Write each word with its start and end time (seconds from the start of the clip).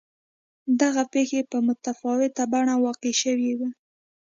دغه 0.81 1.03
پېښې 1.13 1.41
په 1.51 1.57
متفاوته 1.67 2.43
بڼه 2.51 2.75
واقع 2.85 3.13
شوې 3.21 3.51
وای. 3.59 3.71